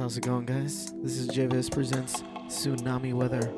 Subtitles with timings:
[0.00, 0.94] How's it going, guys?
[1.02, 3.52] This is Javis presents Tsunami Weather.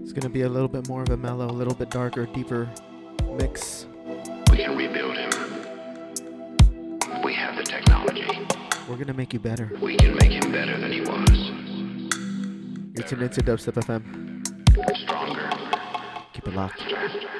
[0.00, 2.70] It's gonna be a little bit more of a mellow, a little bit darker, deeper
[3.32, 3.88] mix.
[4.52, 5.30] We can rebuild him.
[7.24, 8.46] We have the technology.
[8.88, 9.72] We're gonna make you better.
[9.82, 11.30] We can make him better than he was.
[12.94, 14.28] You're tuned into Dubstep FM.
[14.94, 15.17] Stronger.
[16.50, 17.37] Keep it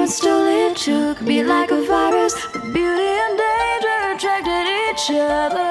[0.00, 2.34] and stole it, took me like a virus.
[2.52, 5.70] But beauty and danger attracted each other.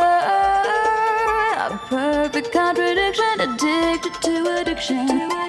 [1.65, 5.48] A perfect contradiction, addicted to addiction.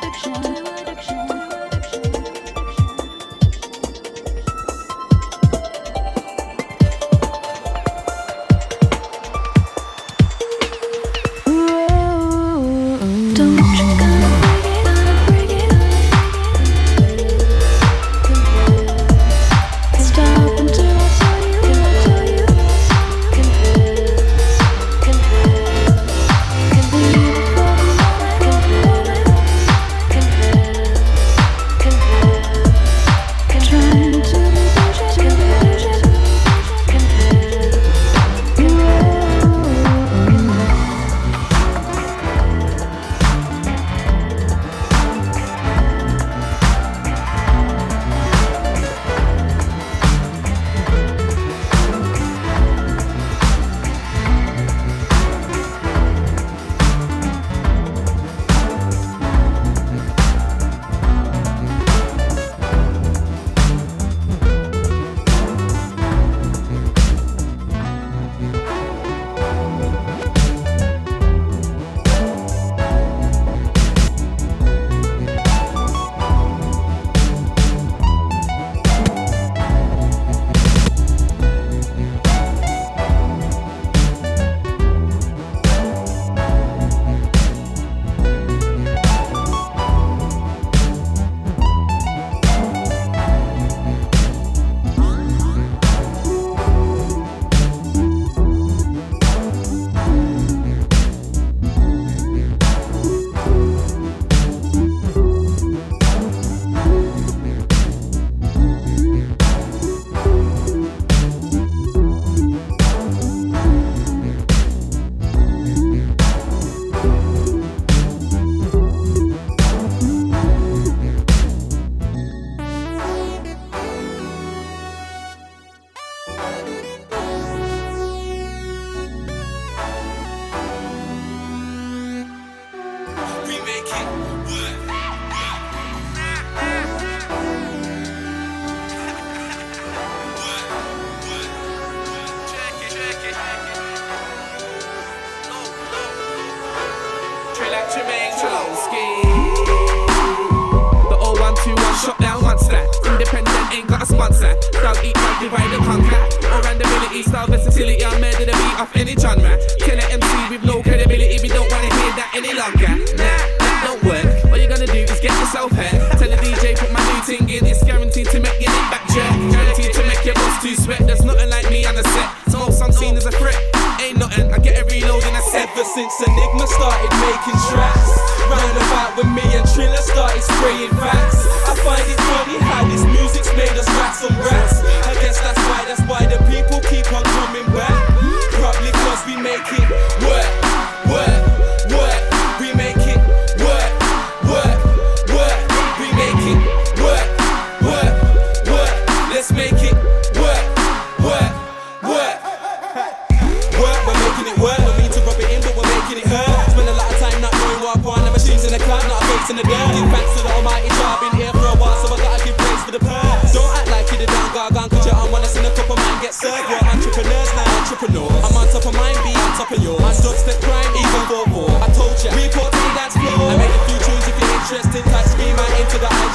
[175.94, 178.10] since Enigma started making tracks.
[178.48, 181.39] Round about with me and Triller started spraying facts.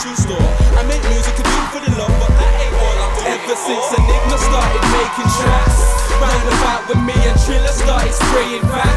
[0.05, 0.49] shoe store.
[0.77, 3.41] I make music do for the love, but that ain't all I'm doing.
[3.41, 5.79] Ever since Enigma started making tracks,
[6.21, 8.94] round about with me and Triller started spraying rap.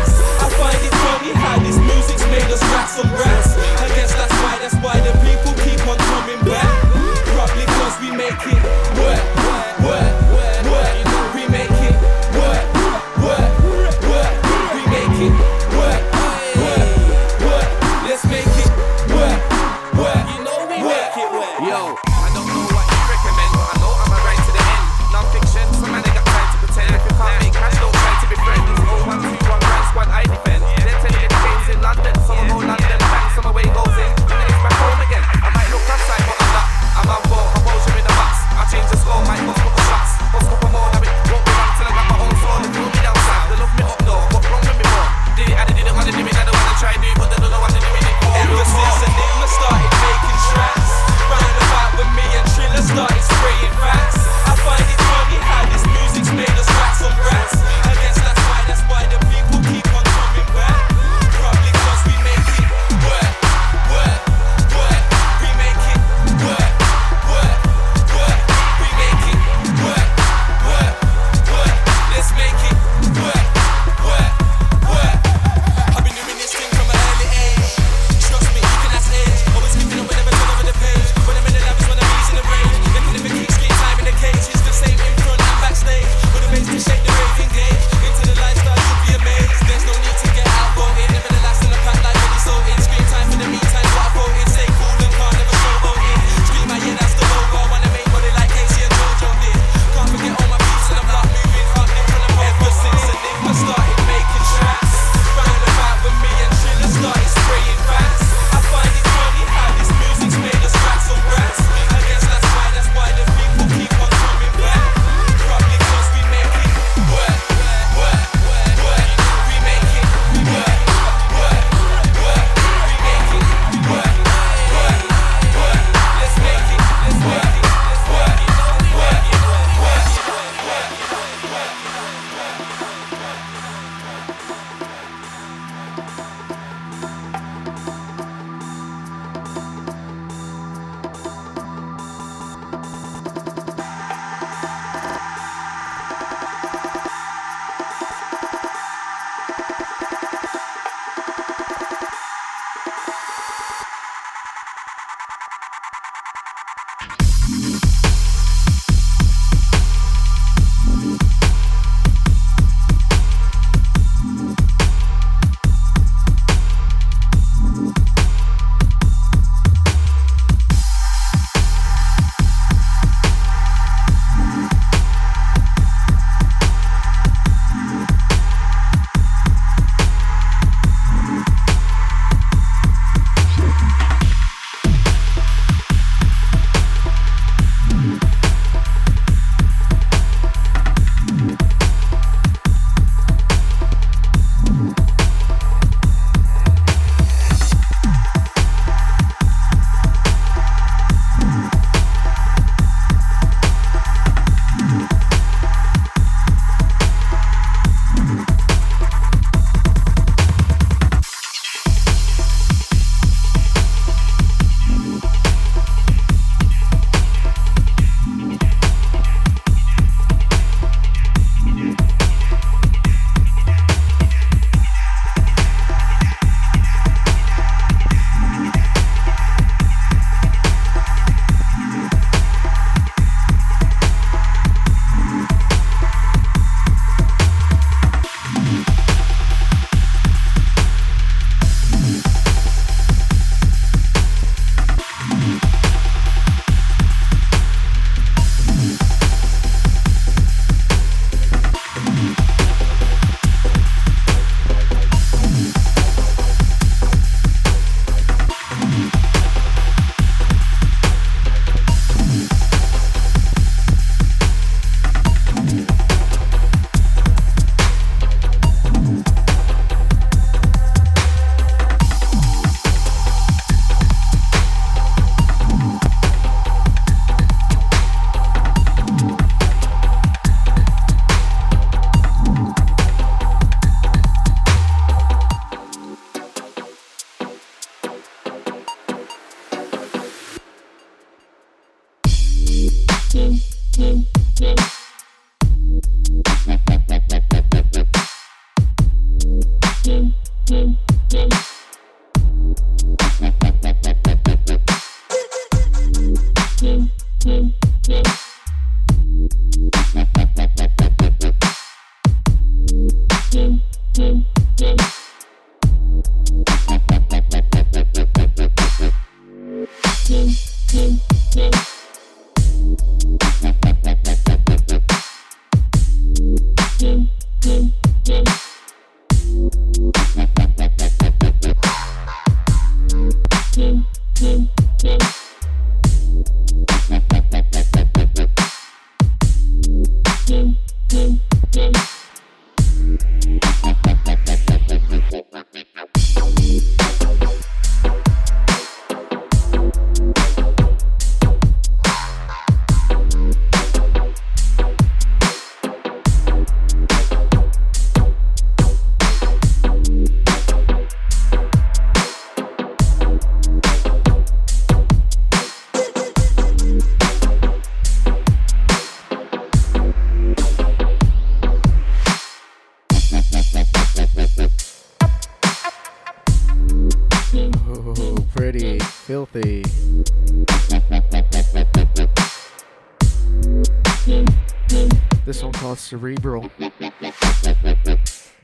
[386.19, 386.63] Cerebral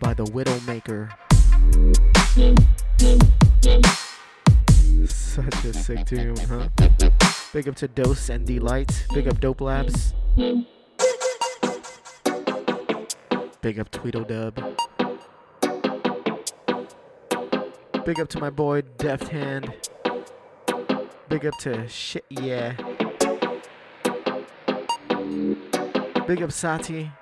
[0.00, 1.08] by the Widowmaker.
[5.08, 6.68] Such a sick tune, huh?
[7.52, 9.06] Big up to Dose and Delight.
[9.14, 10.14] Big up Dope Labs.
[13.60, 14.56] Big up Tweedledub.
[18.04, 19.72] Big up to my boy Deft Hand.
[21.28, 22.74] Big up to Shit Yeah.
[26.26, 27.12] Big up Sati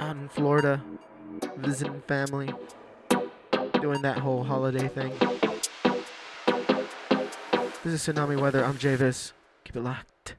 [0.00, 0.82] out in Florida,
[1.56, 2.52] visiting family,
[3.80, 5.12] doing that whole holiday thing.
[7.84, 8.64] This is Tsunami Weather.
[8.64, 9.32] I'm Javis.
[9.64, 10.34] Keep it locked.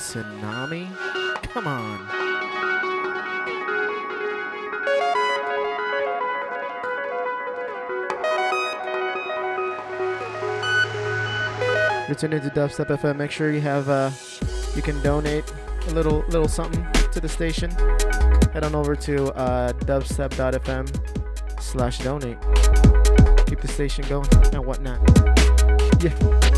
[0.00, 0.88] Tsunami?
[1.52, 1.98] Come on.
[12.08, 13.16] You're tuned into Dubstep FM.
[13.16, 14.10] Make sure you have uh,
[14.74, 15.44] you can donate
[15.88, 17.70] a little little something to the station.
[18.52, 22.40] Head on over to uh, dubstep.fm slash donate.
[23.46, 24.98] Keep the station going and whatnot.
[26.02, 26.49] Yeah.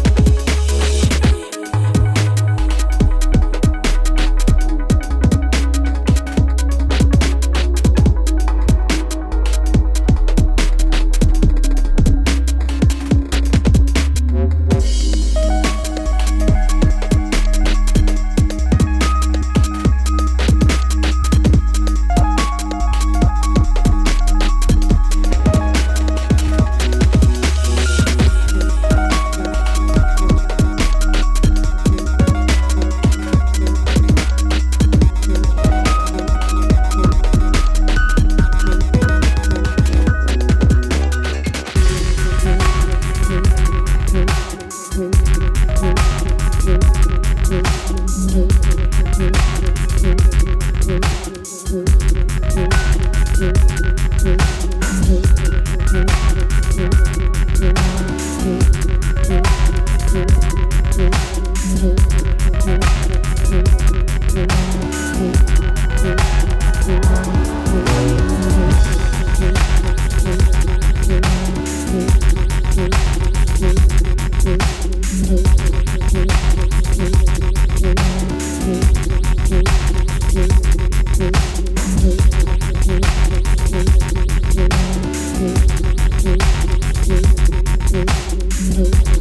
[88.79, 89.12] note.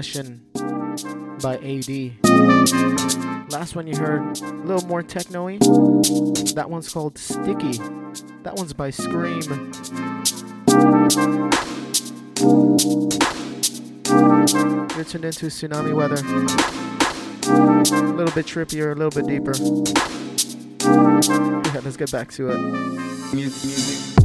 [0.00, 0.40] Obsession
[1.42, 1.90] by AD.
[3.52, 5.50] Last one you heard, a little more techno.
[6.54, 7.76] That one's called Sticky.
[8.42, 9.42] That one's by Scream.
[14.96, 16.16] You're tuned into tsunami weather.
[17.52, 19.52] A little bit trippier, a little bit deeper.
[21.74, 22.58] Yeah, let's get back to it.
[23.34, 24.16] Music.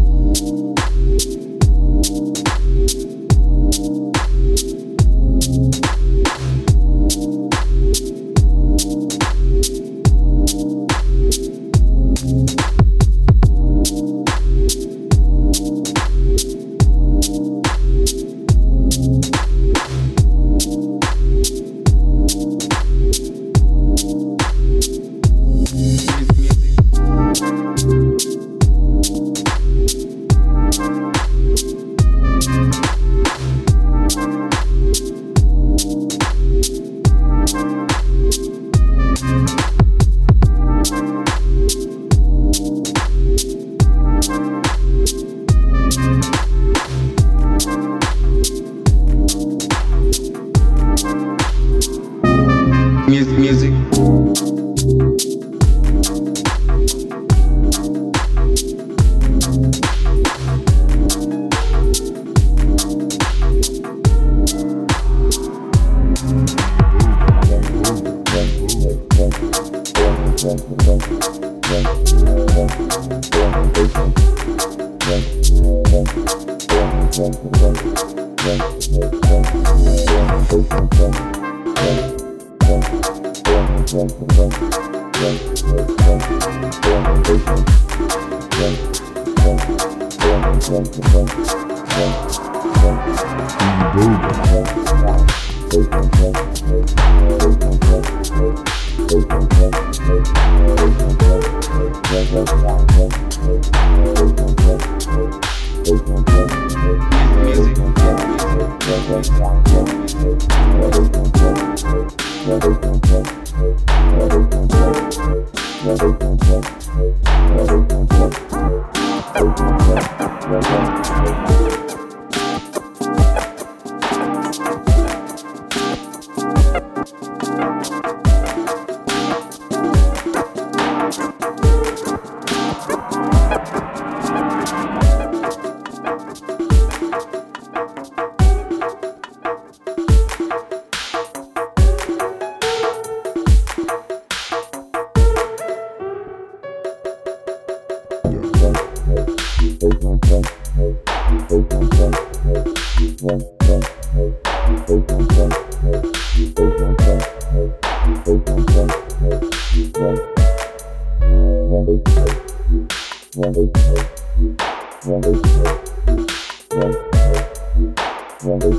[168.45, 168.73] Thank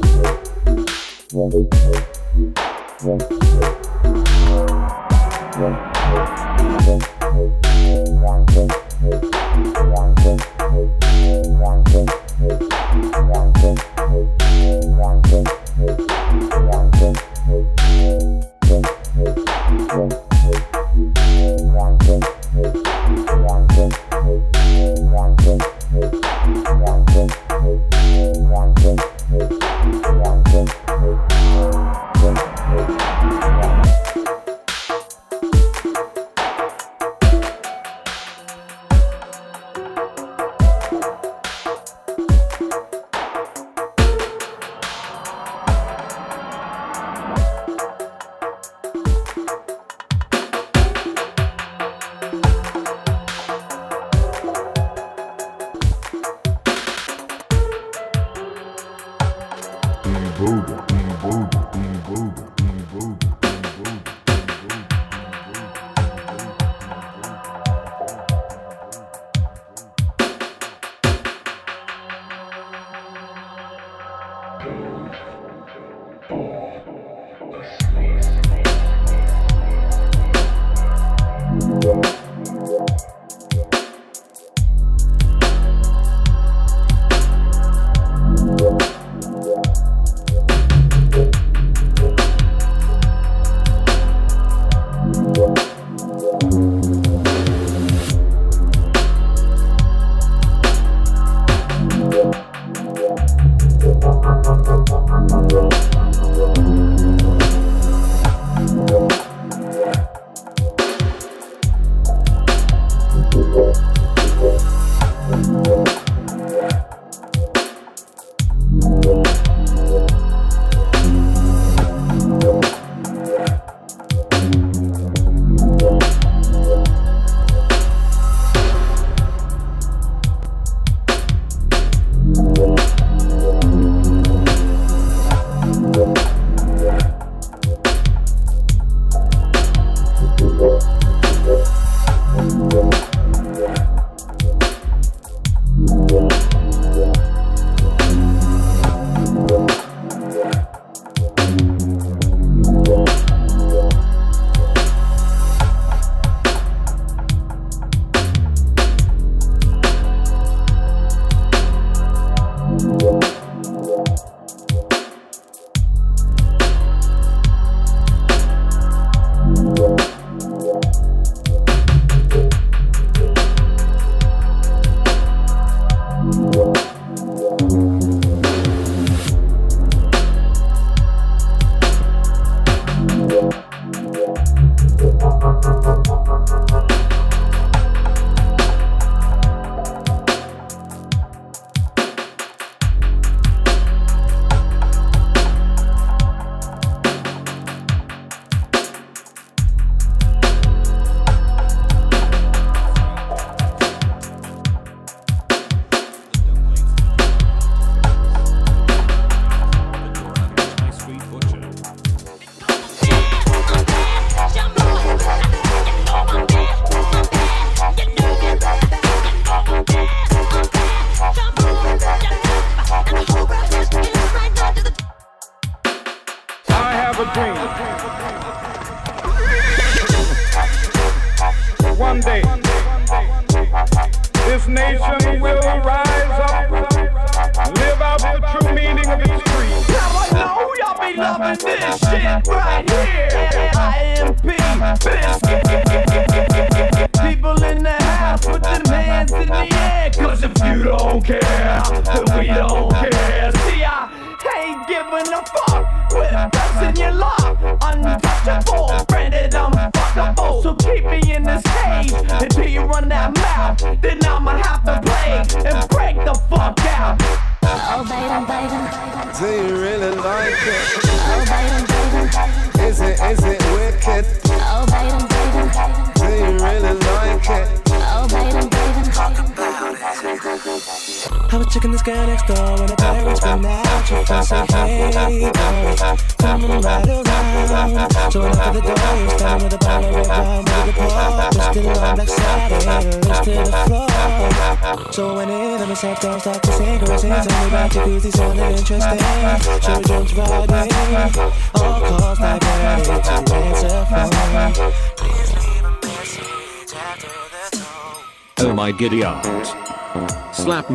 [9.24, 9.35] you.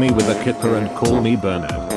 [0.02, 1.91] me with a kipper and call me Bernard.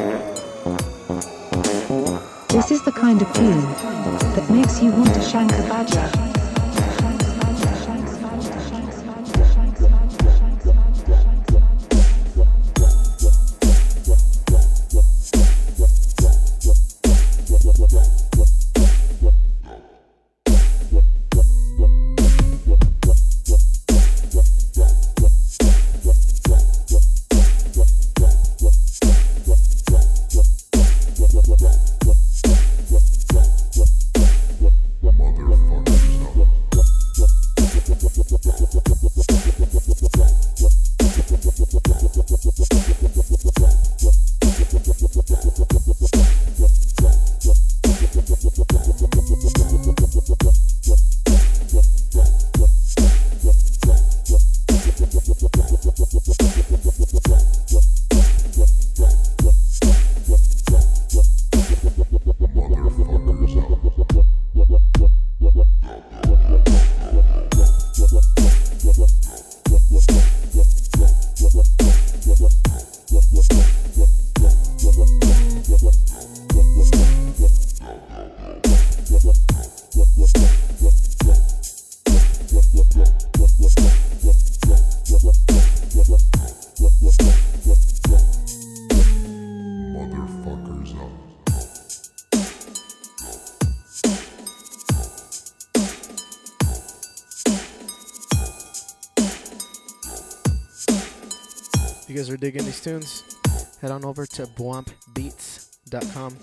[102.85, 103.39] tunes,
[103.80, 106.37] head on over to bwompbeats.com.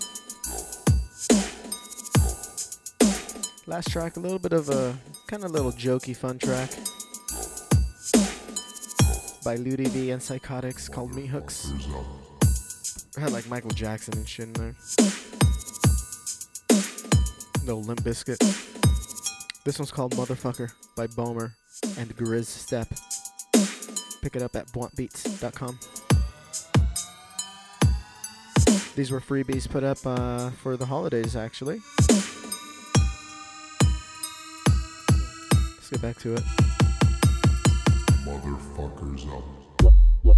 [3.67, 6.71] Last track, a little bit of a kind of little jokey fun track
[9.43, 11.71] by Ludi and Psychotics called Me Hooks.
[13.15, 14.75] I had like Michael Jackson and shit in there.
[17.65, 18.39] No Limp Bizkit.
[19.63, 21.51] This one's called Motherfucker by Bomer
[21.99, 22.87] and Grizz Step.
[24.23, 25.77] Pick it up at bluntbeats.com.
[28.93, 31.81] These were freebies put up uh, for the holidays, actually.
[35.69, 36.43] Let's get back to it.
[38.25, 39.43] Motherfuckers up.
[40.23, 40.35] What?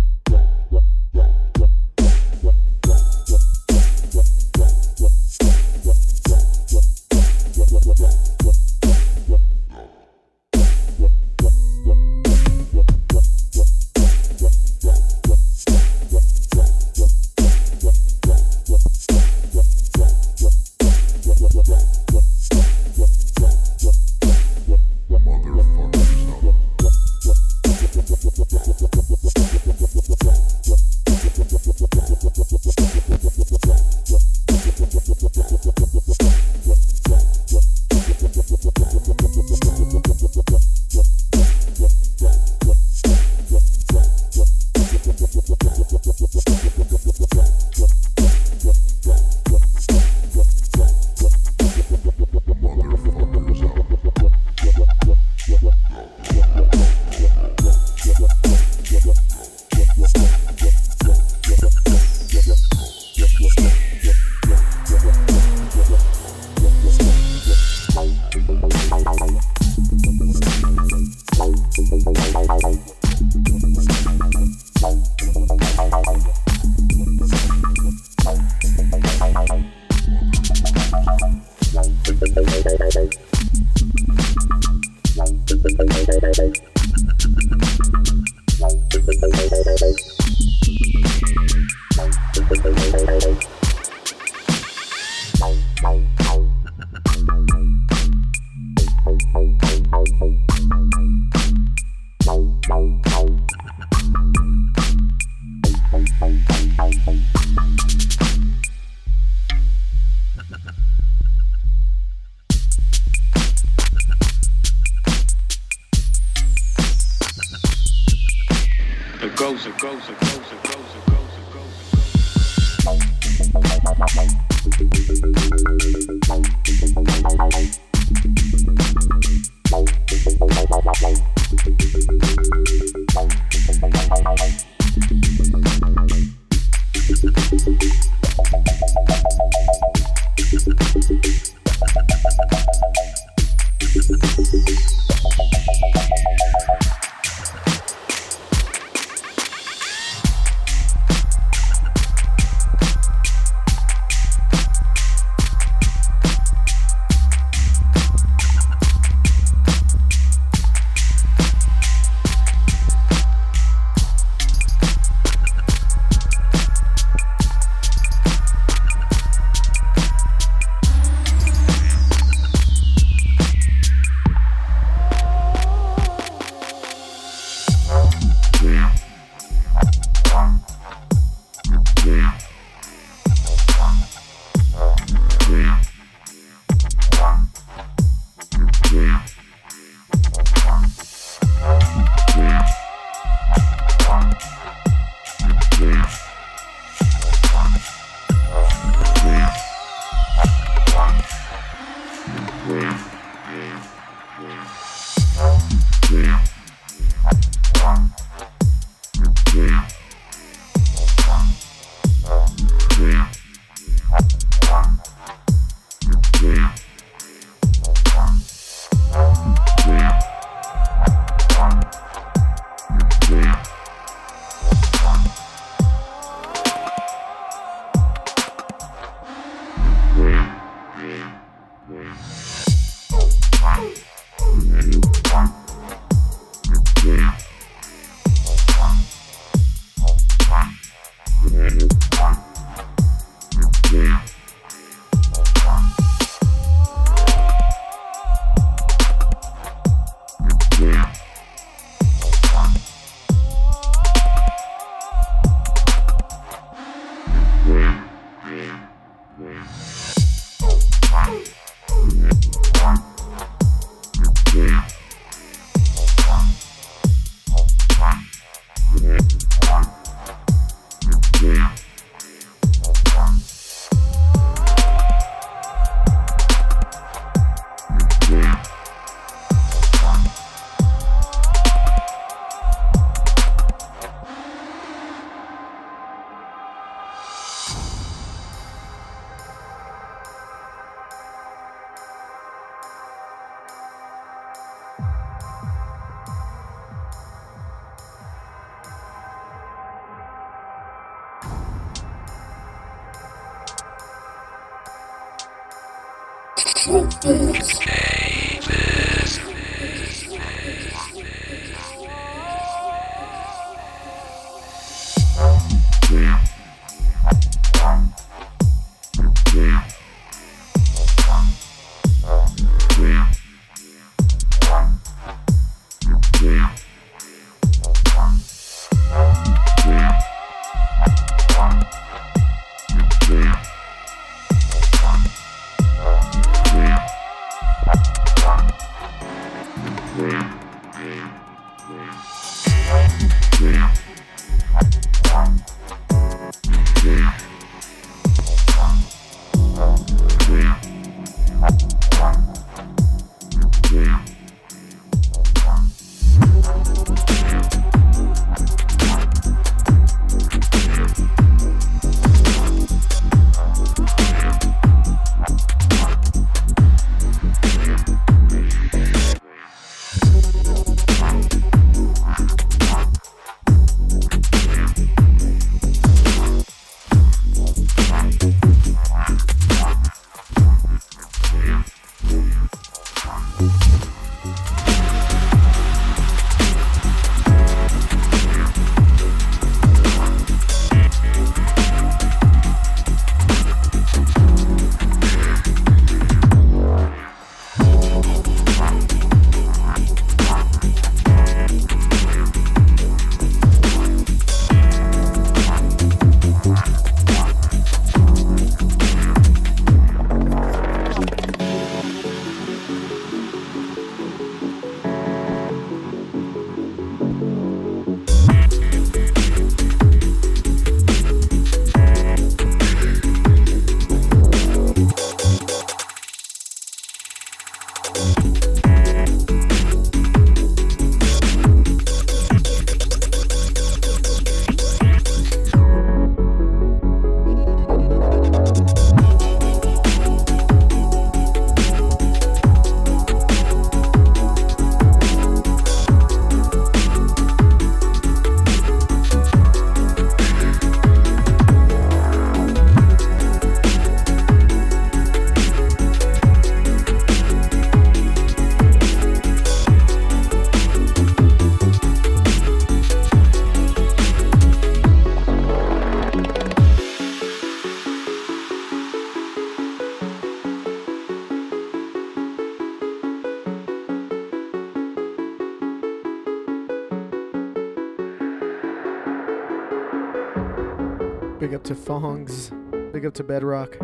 [483.34, 483.97] Up to Bedrock.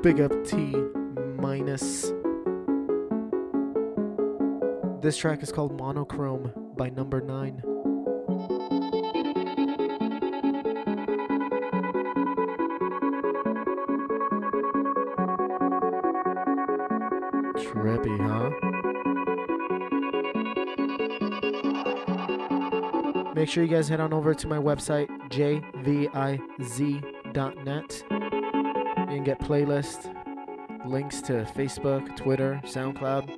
[0.00, 0.76] Big up T
[1.42, 2.12] minus.
[5.02, 7.62] This track is called Monochrome by number nine.
[17.56, 18.52] Trippy, huh?
[23.34, 25.08] Make sure you guys head on over to my website,
[27.36, 28.04] jviz.net.
[28.10, 30.12] You can get playlists,
[30.86, 33.35] links to Facebook, Twitter, SoundCloud.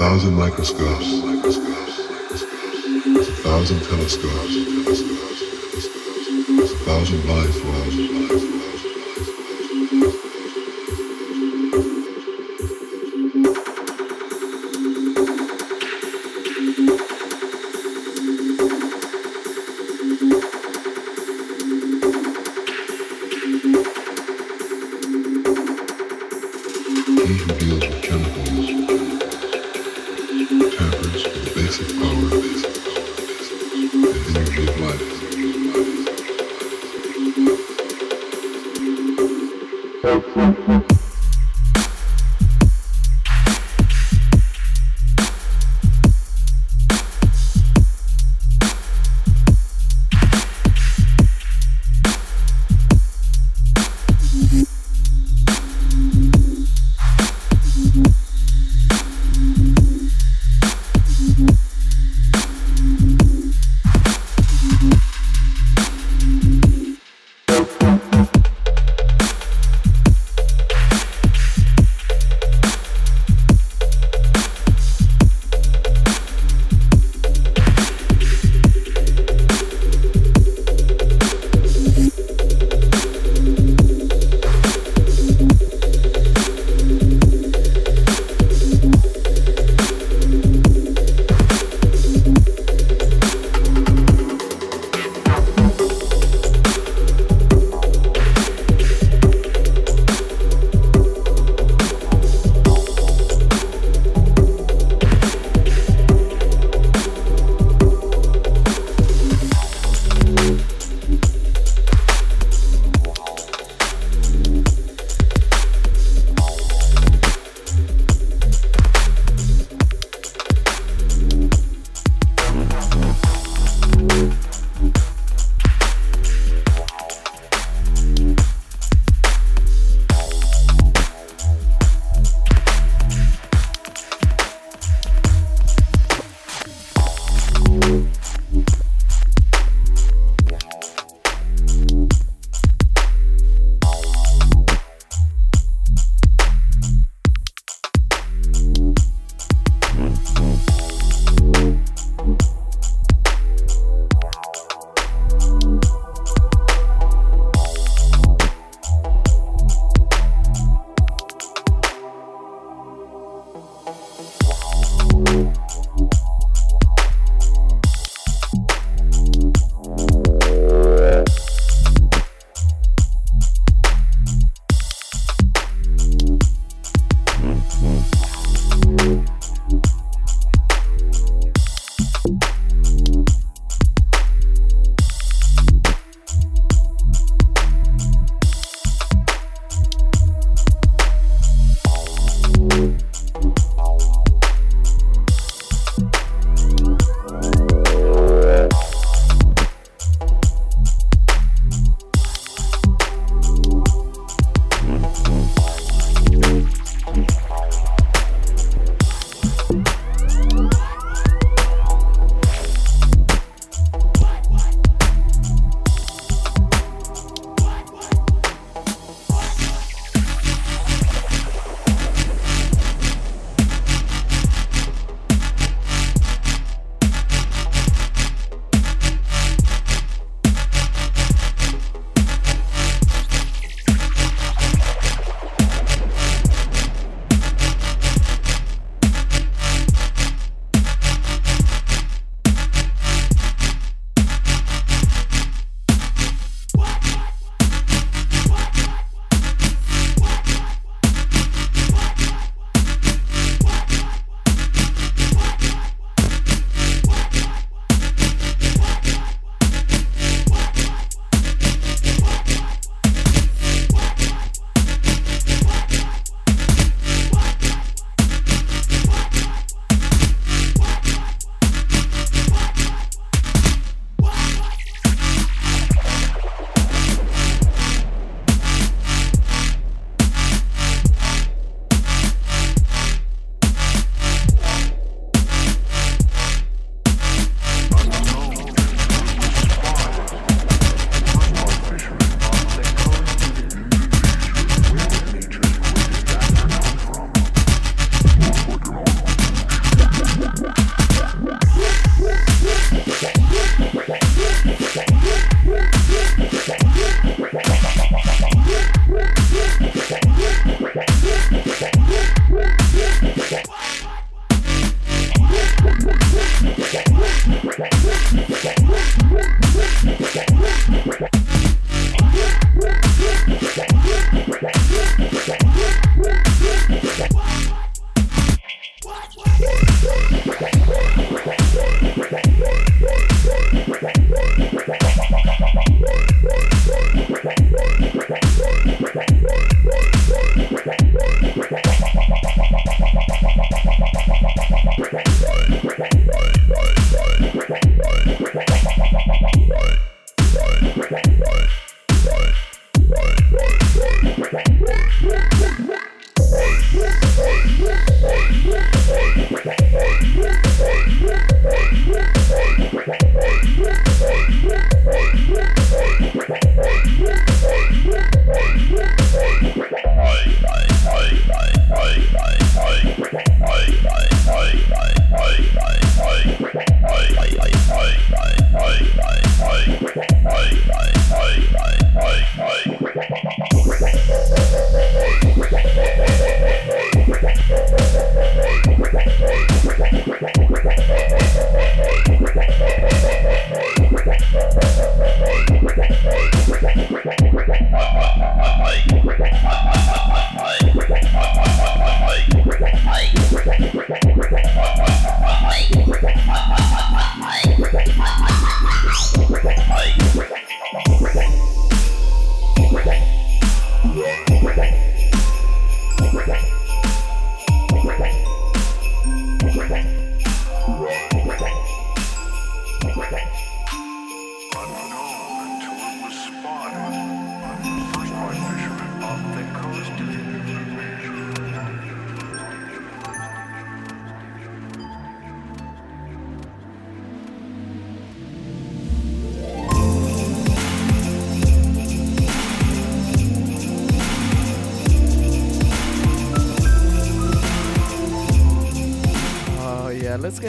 [0.00, 1.12] Thousand microscopes,
[3.18, 4.56] a thousand telescopes,
[6.72, 8.59] a thousand life forms.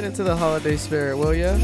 [0.02, 1.56] Get into the holiday spirit, will ya?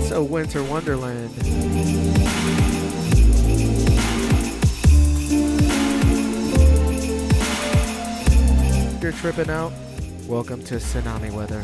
[0.00, 1.30] It's a winter wonderland.
[8.96, 9.74] If you're tripping out,
[10.26, 11.62] welcome to tsunami weather.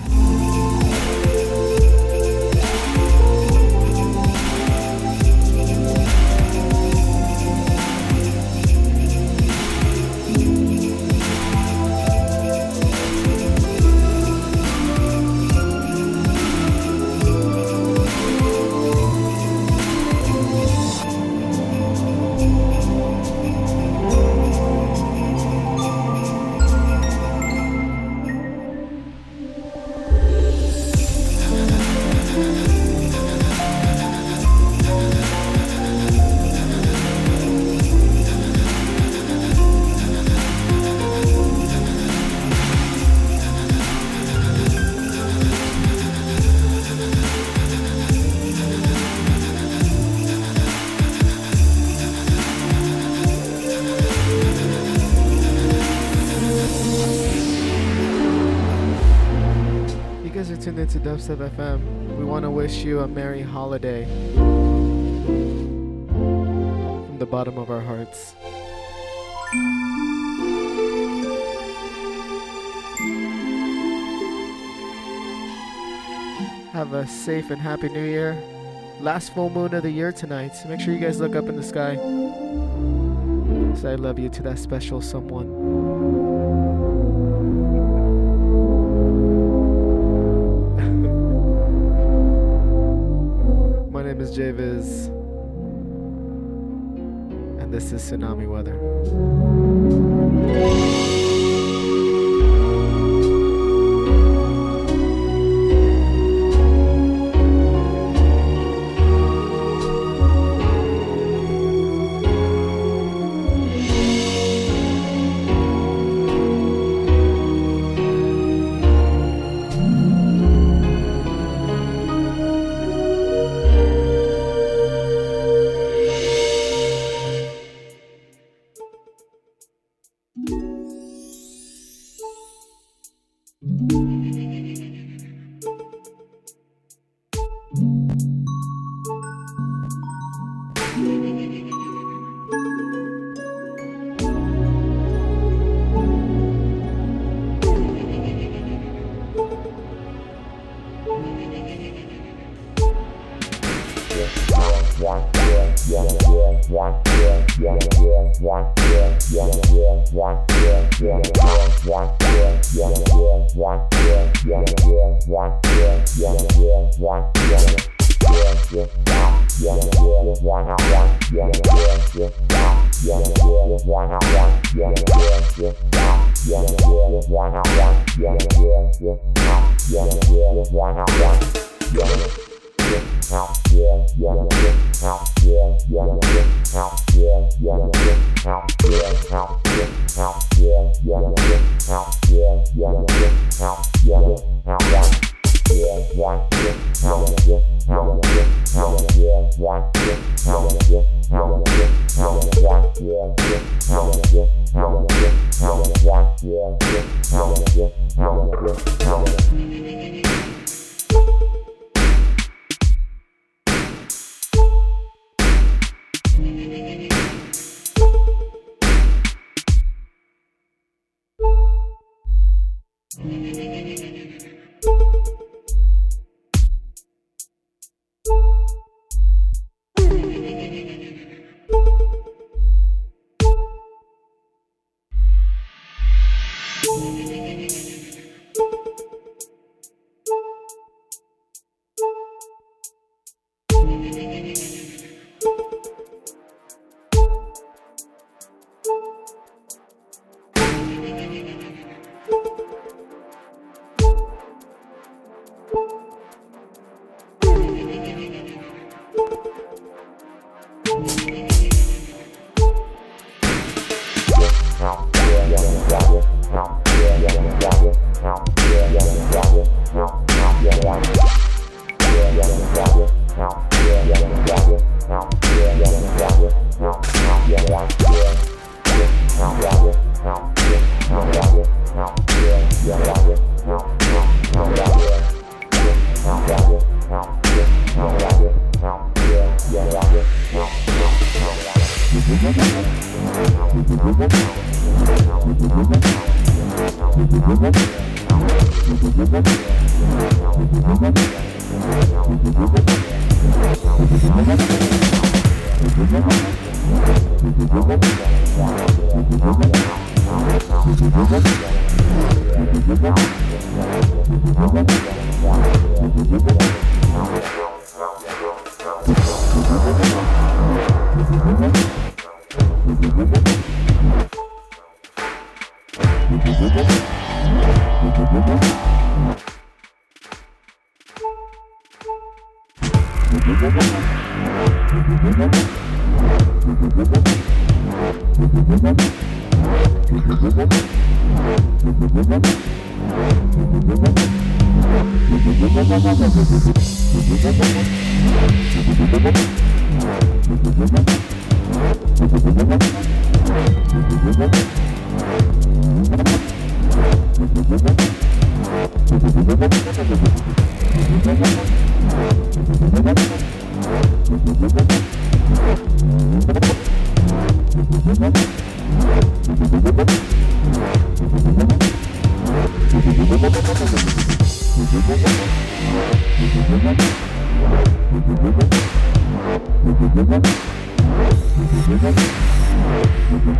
[61.21, 62.17] Dubstep FM.
[62.17, 64.07] We want to wish you a merry holiday
[66.07, 68.33] from the bottom of our hearts.
[76.73, 78.35] Have a safe and happy new year.
[79.01, 80.57] Last full moon of the year tonight.
[80.67, 81.97] Make sure you guys look up in the sky.
[83.79, 86.30] Say I love you to that special someone.
[94.41, 95.09] My name is
[97.61, 98.79] and this is Tsunami Weather.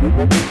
[0.01, 0.41] Come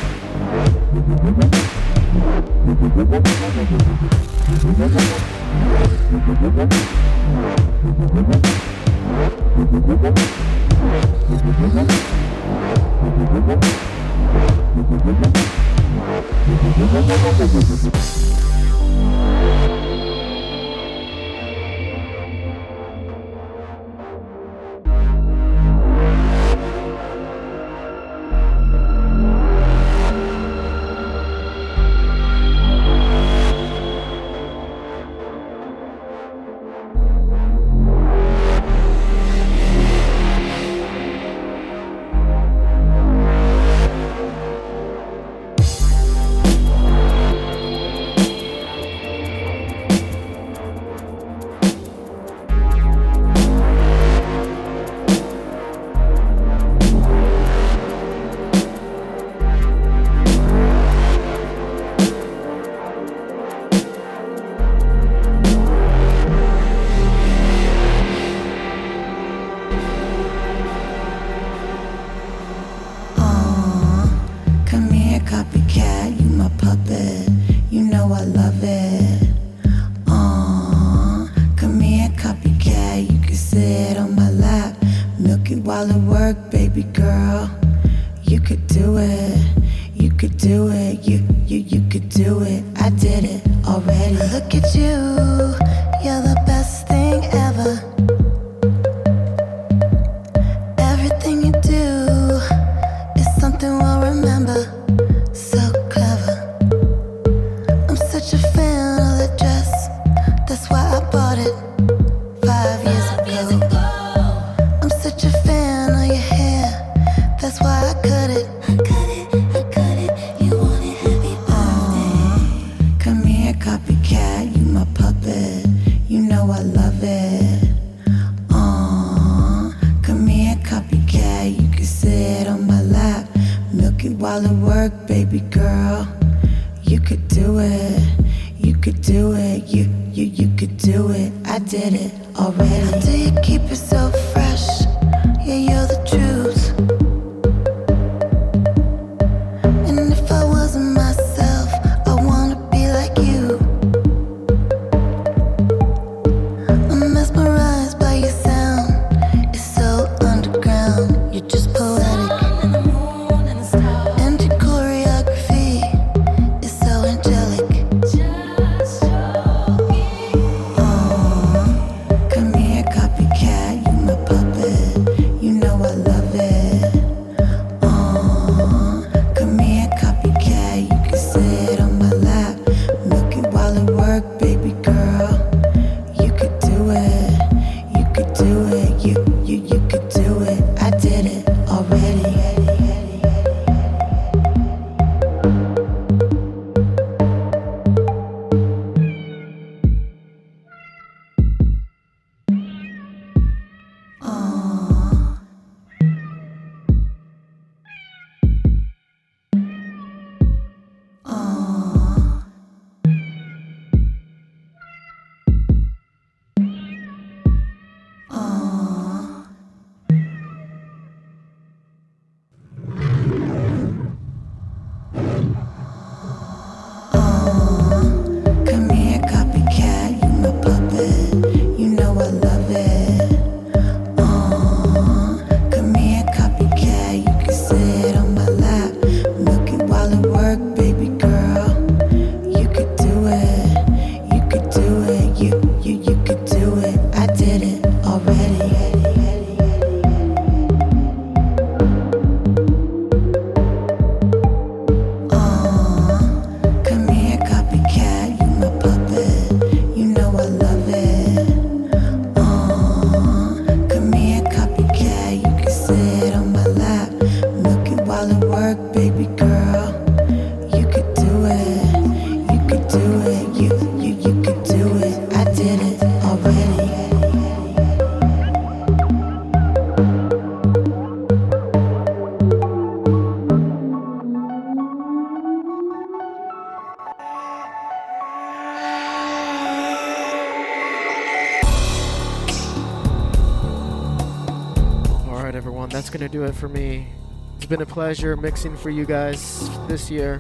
[296.45, 297.09] it for me.
[297.57, 300.39] It's been a pleasure mixing for you guys this year.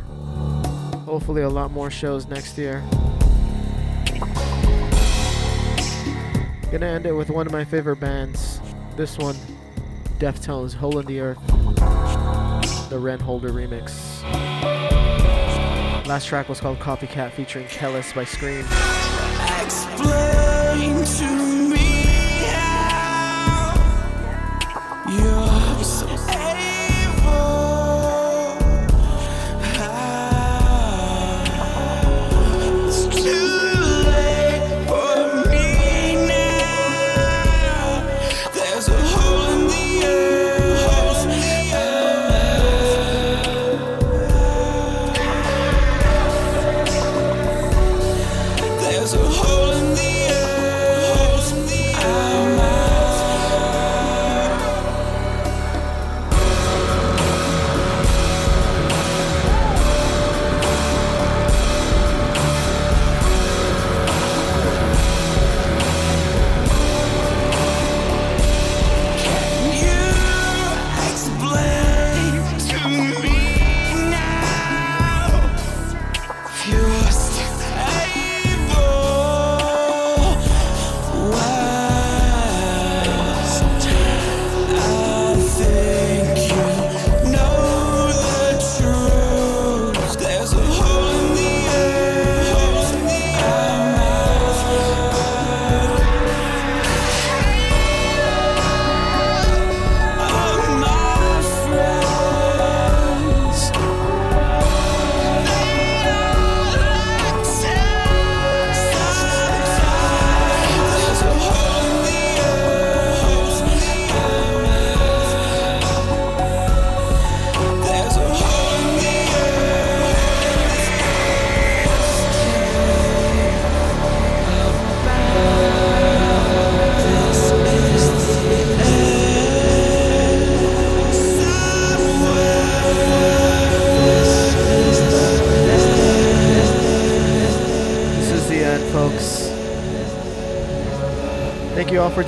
[1.04, 2.82] Hopefully, a lot more shows next year.
[6.70, 8.60] Gonna end it with one of my favorite bands.
[8.96, 9.36] This one,
[10.18, 11.44] Deftones, Hole in the Earth,
[12.90, 14.22] the Ren Holder remix.
[16.06, 18.66] Last track was called Copy Cat featuring Kelis by Skream.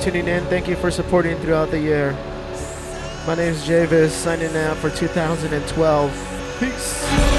[0.03, 0.43] Tuning in.
[0.47, 2.11] Thank you for supporting throughout the year.
[3.25, 6.57] My name is Javis, signing out for 2012.
[6.59, 7.32] Peace.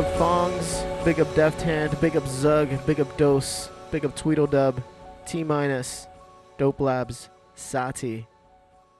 [0.00, 4.82] Up Fongs, big up Deft Hand, big up Zug, big up Dose, big up Tweedledub,
[5.26, 6.06] T Minus,
[6.56, 8.26] Dope Labs, Sati,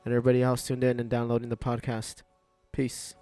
[0.05, 2.17] and everybody else tuned in and downloading the podcast.
[2.73, 3.15] Peace.